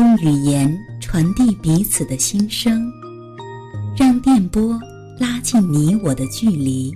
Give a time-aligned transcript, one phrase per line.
[0.00, 2.90] 用语言传递彼此的心声，
[3.94, 4.80] 让电波
[5.18, 6.90] 拉近你我的距离。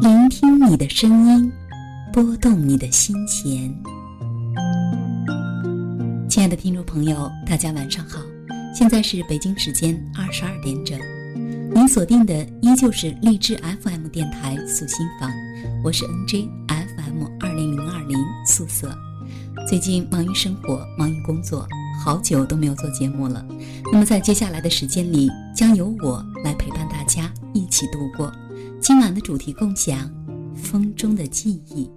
[0.00, 1.52] 聆听你的声音，
[2.12, 3.52] 拨动你的心弦。
[6.28, 8.20] 亲爱的听众朋友，大家晚上好，
[8.72, 10.96] 现在是北京时间二十二点整，
[11.74, 15.28] 您锁定的依旧是励志 FM 电台素心房，
[15.82, 18.16] 我是 NJ FM 二零零二零
[18.46, 18.96] 素色。
[19.68, 21.68] 最近忙于生活，忙于工作，
[22.02, 23.44] 好久都没有做节目了。
[23.92, 28.32] 那么在接下来的时间里，将由我来陪伴大家一起度过
[28.80, 30.10] 今晚的主题共享：
[30.54, 31.90] 风中的记忆。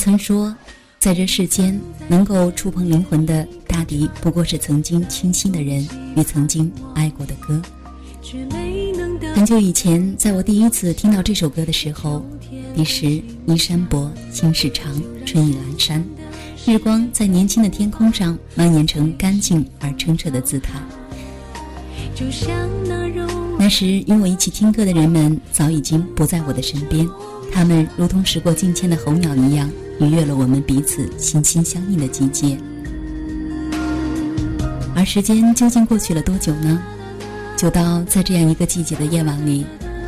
[0.00, 0.56] 曾说，
[0.98, 1.78] 在这世间，
[2.08, 7.60] 能够触碰灵魂的，大抵不过是曾经倾心的人与曾经爱过的歌。
[9.34, 12.24] 很久以前，在我第一次听到这首歌的时候，
[12.74, 14.90] 彼时依山薄，心事长，
[15.26, 16.02] 春意阑珊，
[16.64, 20.80] 日光在年轻的天空上蔓延成干净而澄澈的姿态。
[23.58, 27.06] 那时与我一起听歌的人们早已经不在我的身边。
[27.52, 29.68] 他们如同时过境迁的候鸟一样，
[30.00, 32.58] 逾越了我们彼此心心相印的季节。
[34.96, 36.82] 而时间究竟过去了多久呢？
[37.56, 39.66] 久到在这样一个季节的夜晚里，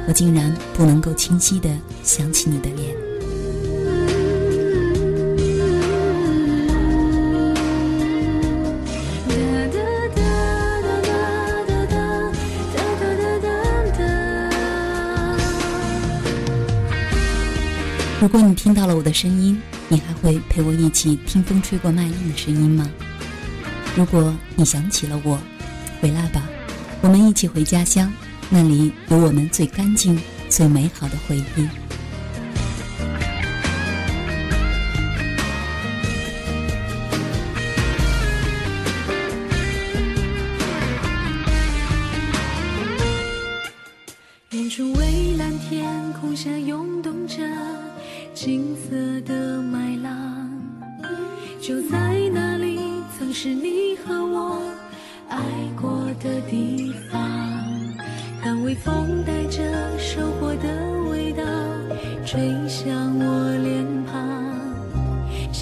[0.08, 1.68] 我竟然不能够清晰的
[2.02, 2.96] 想起你的脸。
[18.20, 19.60] 如果你听到了我的声音，
[19.92, 22.88] 你还会陪我一起听风吹过麦浪的声音吗？
[23.94, 25.38] 如果你想起了我，
[26.00, 26.42] 回来吧，
[27.02, 28.10] 我们一起回家乡，
[28.48, 31.81] 那里有我们最干净、最美好的回忆。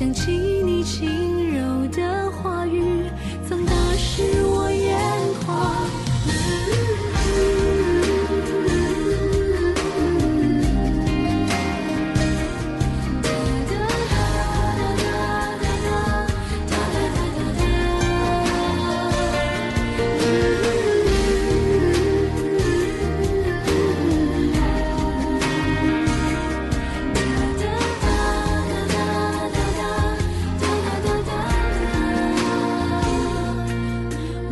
[0.01, 0.31] 想起
[0.65, 0.83] 你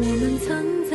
[0.01, 0.88] 我们曾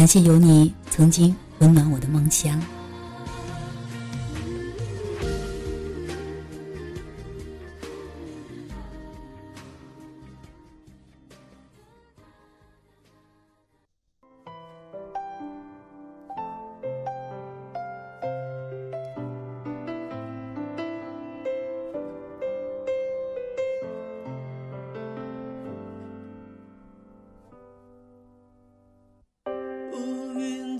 [0.00, 2.58] 感谢有你曾经温暖我的梦乡。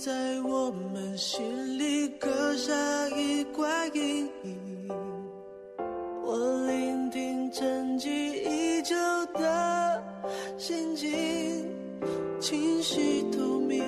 [0.01, 2.73] 在我们心里刻下
[3.11, 4.89] 一块阴影，
[6.25, 8.97] 我聆听沉寂已久
[9.35, 10.03] 的
[10.57, 11.11] 心境，
[12.41, 13.85] 清晰透明，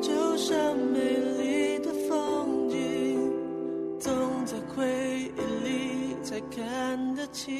[0.00, 0.98] 就像美
[1.38, 3.32] 丽的风景，
[4.00, 4.12] 总
[4.44, 4.84] 在回
[5.36, 7.54] 忆里才看得清，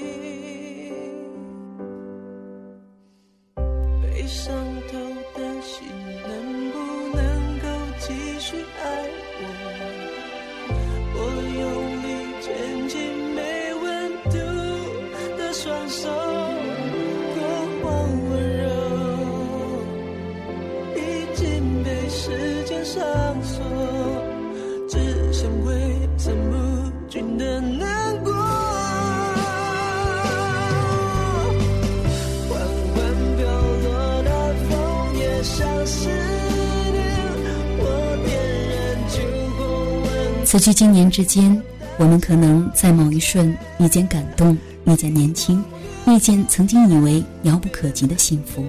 [40.45, 41.63] 此去经年之间，
[41.97, 44.55] 我们可能在某一瞬遇见感动，
[44.85, 45.65] 遇见年轻，
[46.07, 48.63] 遇见曾经以为遥不可及的幸福，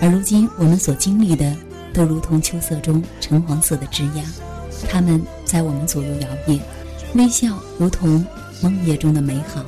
[0.00, 1.54] 而如今我们所经历的，
[1.94, 4.24] 都如同秋色中橙黄色的枝桠，
[4.90, 6.60] 它们在我们左右摇曳，
[7.14, 8.26] 微笑如同
[8.60, 9.64] 梦夜中的美好。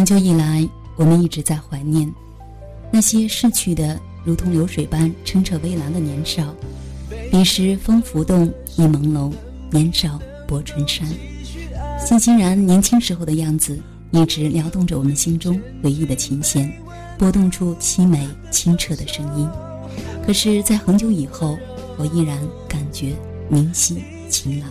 [0.00, 0.66] 很久以来，
[0.96, 2.10] 我们一直在怀念
[2.90, 6.54] 那些逝去的如同流水般清澈微澜的年少。
[7.30, 9.30] 彼时风浮动，意朦胧，
[9.70, 10.18] 年少
[10.48, 11.06] 薄春山。
[11.98, 13.78] 欣欣然年轻时候的样子，
[14.10, 16.72] 一直撩动着我们心中回忆的琴弦，
[17.18, 19.46] 拨动出凄美清澈的声音。
[20.26, 21.58] 可是，在很久以后，
[21.98, 23.12] 我依然感觉
[23.50, 24.70] 明晰晴朗。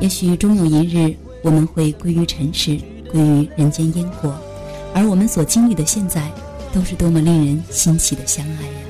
[0.00, 1.14] 也许终有一日。
[1.42, 2.78] 我们会归于尘世，
[3.10, 4.34] 归于人间烟火，
[4.94, 6.30] 而我们所经历的现在，
[6.72, 8.87] 都是多么令人欣喜的相爱呀！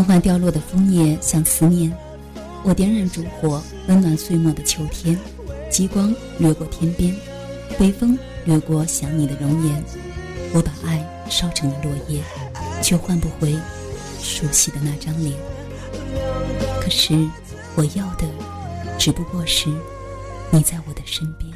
[0.00, 1.94] 缓缓掉落的枫叶像思念，
[2.62, 5.18] 我点燃烛火，温暖岁末的秋天。
[5.70, 7.14] 极光掠过天边，
[7.78, 9.84] 北风掠过想你的容颜。
[10.54, 12.22] 我把爱烧成了落叶，
[12.80, 13.54] 却换不回
[14.22, 15.36] 熟悉的那张脸。
[16.80, 17.12] 可是
[17.74, 18.24] 我要的，
[18.98, 19.68] 只不过是
[20.50, 21.52] 你在我的身边。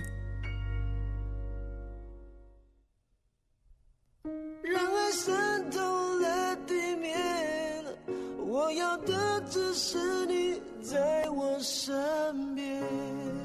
[8.64, 13.43] 我要的只是你在我身边。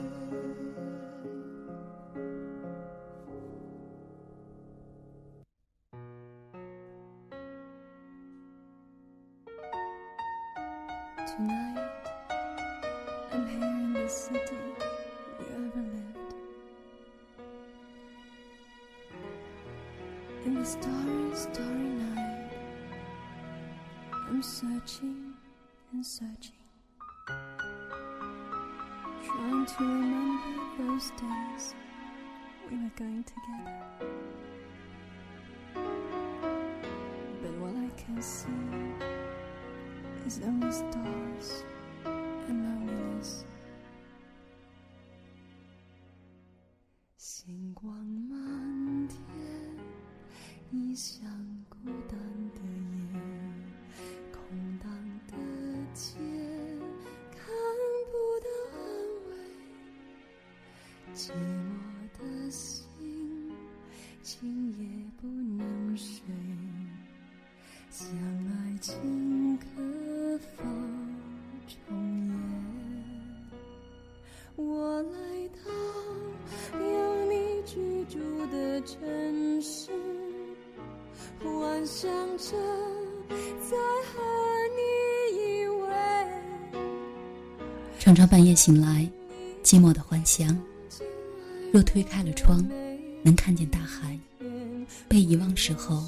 [29.29, 31.75] Trying to remember those days
[32.69, 33.77] we were going together.
[37.41, 38.49] But what I can see
[40.25, 41.63] is only stars
[42.47, 43.45] and loneliness.
[64.31, 64.85] 今夜
[65.19, 66.21] 不能睡，
[67.89, 68.07] 想
[68.45, 69.65] 爱情可
[70.55, 70.63] 否
[71.67, 71.75] 重
[72.27, 72.35] 演？
[74.55, 75.17] 我来
[75.65, 75.71] 到
[76.77, 77.33] 有你
[77.65, 78.19] 居住
[78.51, 79.89] 的城市，
[81.43, 82.07] 幻想
[82.37, 82.55] 着
[83.67, 83.75] 再
[84.13, 84.21] 和
[84.77, 84.79] 你
[85.39, 85.89] 依偎。
[87.97, 89.09] 常常半夜醒来，
[89.63, 90.55] 寂寞的幻想。
[91.73, 92.63] 若推开了窗，
[93.29, 94.17] 能看见大海。
[95.07, 96.03] 被遗忘时候，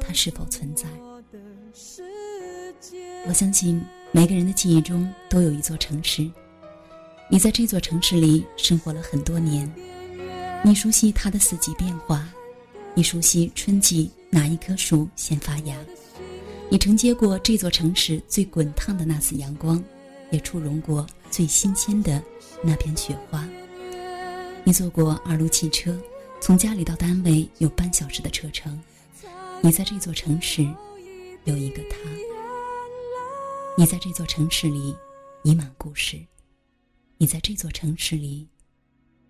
[0.00, 0.88] 它是否存在？
[3.28, 6.28] 我相信每个人的记忆中都有一座城市。
[7.30, 9.72] 你在这座城市里生活了很多年，
[10.64, 12.28] 你熟悉它的四季变化，
[12.94, 15.76] 你熟悉春季哪一棵树先发芽，
[16.68, 19.80] 你承接过这座城市最滚烫的那次阳光，
[20.32, 22.20] 也触融过最新鲜的
[22.60, 23.48] 那片雪花。
[24.68, 25.98] 你坐过二路汽车，
[26.42, 28.78] 从家里到单位有半小时的车程。
[29.62, 30.62] 你在这座城市
[31.44, 31.96] 有一个他，
[33.78, 34.94] 你在这座城市里
[35.42, 36.20] 溢满故事。
[37.16, 38.46] 你在这座城市里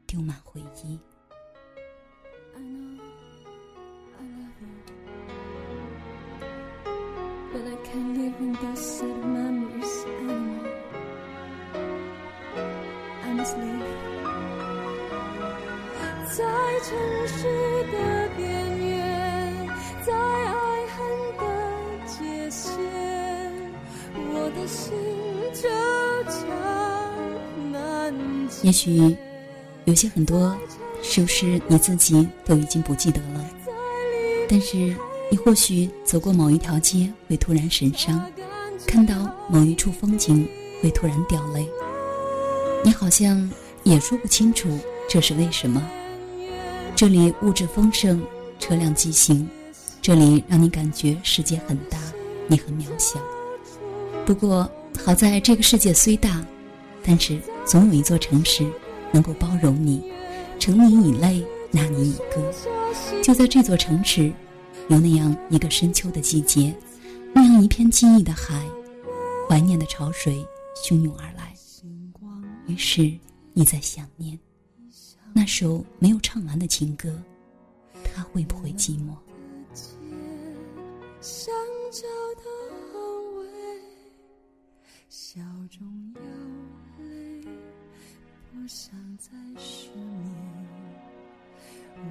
[0.09, 0.99] 丢满回忆。
[2.57, 2.99] I know
[13.31, 14.18] I
[16.37, 16.45] 在
[16.81, 17.43] 城市
[17.91, 19.67] 的边缘，
[20.05, 20.99] 在爱恨
[21.39, 21.43] 的
[22.07, 22.69] 界限，
[24.15, 24.93] 我的心
[25.55, 25.69] 就
[26.31, 26.39] 这
[27.73, 28.15] 难
[28.49, 28.61] 解。
[28.63, 29.17] 也许
[29.87, 30.55] 有些很多，
[31.03, 33.45] 是不是你自己都已经不记得了？
[34.49, 34.77] 但是
[35.31, 38.23] 你或许走过某一条街会突然神伤，
[38.87, 39.15] 看到
[39.49, 40.47] 某一处风景
[40.83, 41.67] 会突然掉泪。
[42.85, 43.51] 你好像
[43.83, 44.69] 也说不清楚
[45.09, 45.83] 这是为什么。
[46.99, 48.21] 这里物质丰盛，
[48.59, 49.49] 车辆疾行，
[50.03, 51.97] 这里让你感觉世界很大，
[52.49, 53.21] 你很渺小。
[54.27, 54.69] 不过
[55.05, 56.45] 好在这个世界虽大，
[57.05, 58.69] 但是总有一座城市
[59.13, 60.03] 能够包容你，
[60.59, 62.53] 承你以泪，纳你以歌。
[63.23, 64.33] 就在这座城池，
[64.89, 66.75] 有那样一个深秋的季节，
[67.33, 68.61] 那样一片记忆的海，
[69.49, 70.45] 怀念的潮水
[70.85, 71.55] 汹涌而来。
[72.67, 73.09] 于是
[73.53, 74.37] 你在想念
[75.33, 77.23] 那首没有唱完的情歌，
[78.05, 79.17] 他会不会寂寞？
[81.21, 81.55] 想
[81.91, 82.07] 找
[82.37, 82.51] 到
[82.93, 82.97] 安
[83.37, 83.47] 慰，
[85.09, 86.21] 笑中有
[87.05, 87.43] 泪，
[88.53, 89.31] 不想再
[89.61, 90.31] 失眠，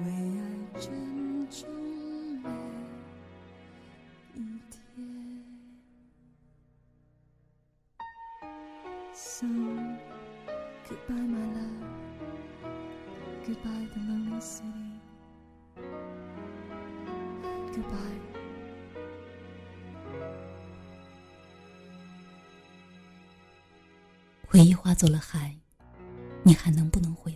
[0.04, 0.10] 为
[0.40, 0.40] 爱
[0.80, 0.86] 珍
[1.50, 1.68] 重
[2.42, 2.48] 每
[4.34, 4.76] 一天。
[9.14, 9.46] So
[10.86, 11.97] goodbye, my love.
[13.48, 13.88] Goodbye,
[24.46, 25.56] 回忆化作了海，
[26.42, 27.27] 你还能不能回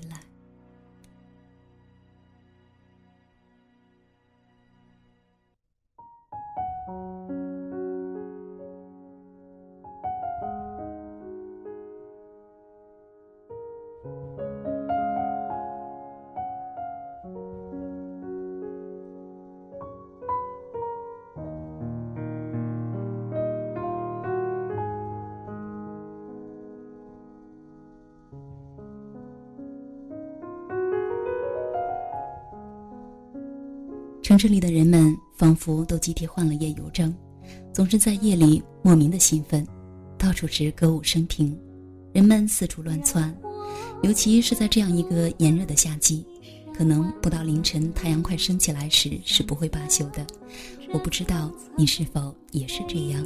[34.43, 37.15] 这里的人们仿佛都集体患了夜游症，
[37.73, 39.65] 总是在夜里莫名的兴奋，
[40.19, 41.57] 到处是歌舞升平，
[42.13, 43.33] 人们四处乱窜，
[44.03, 46.27] 尤其是在这样一个炎热的夏季，
[46.77, 50.27] 可能不到凌晨太阳快升起来时是不会罢休的。
[50.93, 53.25] 我不知道你是否也是这样。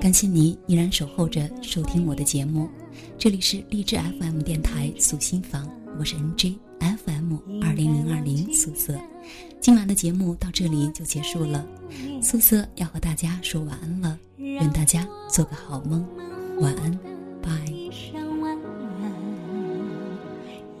[0.00, 2.70] 感谢你依然守候着收听我的节目，
[3.18, 8.98] 这里是励志 FM 电台素心房，我是 NJ FM 二零零二零素色。
[9.62, 11.64] 今晚的节目到这里就结束了，
[12.20, 16.04] 素色要和大家说晚安了，愿大家做个好梦，
[16.58, 16.98] 晚安，
[17.40, 17.48] 拜。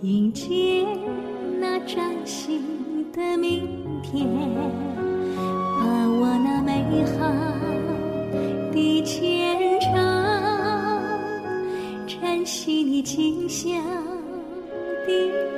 [0.00, 0.84] 迎接
[1.60, 2.60] 那崭新
[3.12, 3.68] 的明
[4.02, 4.26] 天，
[5.78, 7.30] 把我那美好
[8.72, 9.94] 的前程，
[12.08, 13.80] 珍惜你吉祥
[15.06, 15.51] 的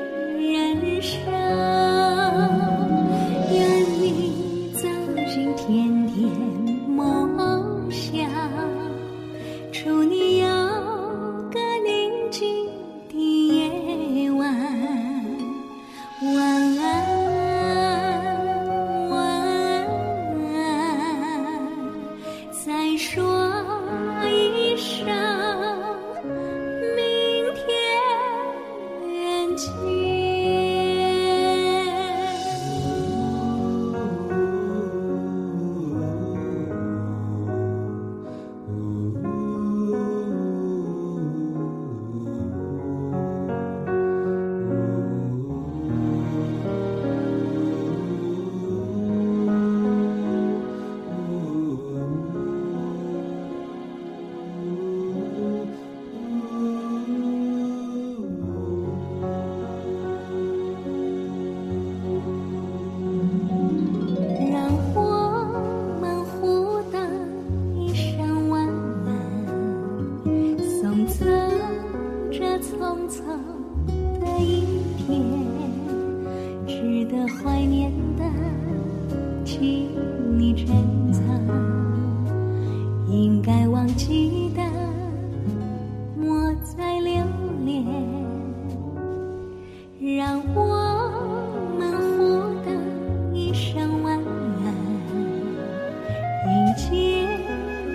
[96.85, 97.27] 写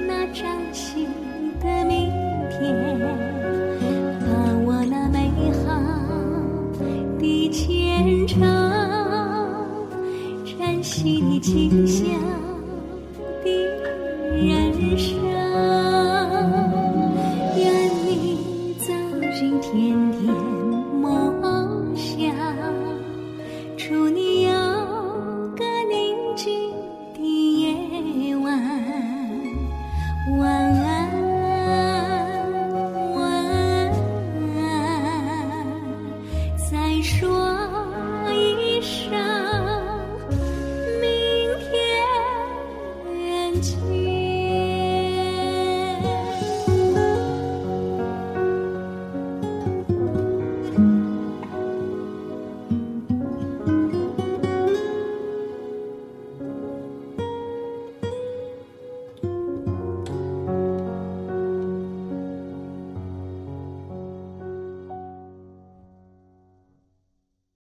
[0.08, 1.06] 那崭新
[1.60, 2.10] 的明
[2.50, 4.28] 天把
[4.66, 5.30] 我那美
[5.64, 5.80] 好
[7.20, 8.42] 的前程
[10.58, 12.49] 崭新的景象